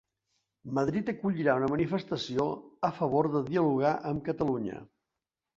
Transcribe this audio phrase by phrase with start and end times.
[0.77, 2.47] Madrid acollirà una manifestació
[2.91, 4.83] a favor de dialogar amb Catalunya